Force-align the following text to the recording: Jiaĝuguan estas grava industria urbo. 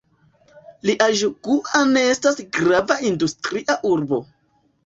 Jiaĝuguan 0.89 1.93
estas 2.05 2.41
grava 2.57 2.99
industria 3.13 3.77
urbo. 3.95 4.23